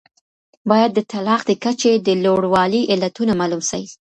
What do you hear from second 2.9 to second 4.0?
علتونه معلوم سي.